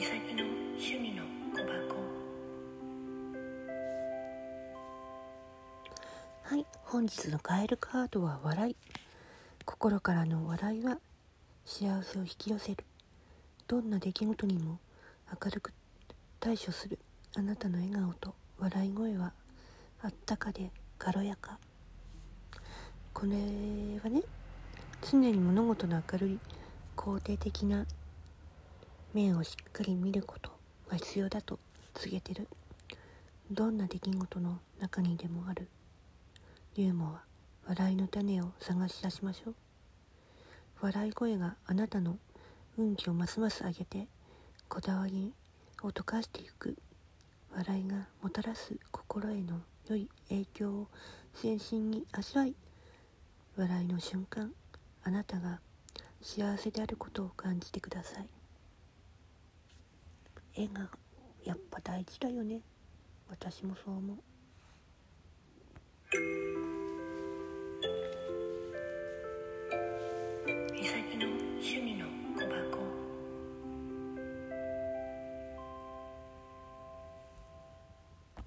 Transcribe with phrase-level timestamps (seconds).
[0.00, 0.44] 美咲の
[0.78, 1.22] 趣味の
[1.54, 1.94] 小箱
[6.42, 8.76] はい本日のカエルカードは笑い。
[9.66, 10.96] 心からの笑いは
[11.66, 12.82] 幸せを引き寄せる。
[13.68, 14.78] どんな出来事にも
[15.44, 15.74] 明るく
[16.40, 16.98] 対処する。
[17.36, 19.34] あなたの笑顔と笑い声は
[20.00, 21.58] あったかで軽やか。
[23.12, 23.32] これ
[24.02, 24.22] はね
[25.02, 26.38] 常に物事の明るい
[26.96, 27.84] 肯定的な
[29.12, 30.52] 面をしっかり見ること
[30.88, 31.58] が必要だと
[31.94, 32.46] 告げてる。
[33.50, 35.68] どんな出来事の中にでもある。
[36.76, 37.22] ユーモア
[37.66, 39.54] 笑いの種を探し出しましょう。
[40.80, 42.18] 笑い声があなたの
[42.78, 44.06] 運気をますます上げて
[44.68, 45.32] こだわり
[45.82, 46.76] を溶かしていく。
[47.52, 50.86] 笑いがもたらす心への良い影響を
[51.42, 52.54] 全身に味わい。
[53.56, 54.52] 笑いの瞬間
[55.02, 55.58] あなたが
[56.22, 58.39] 幸せであることを感じてください。
[60.54, 60.90] 絵が
[61.44, 62.62] やっぱ大事だよね。
[63.28, 64.29] 私もそう思う。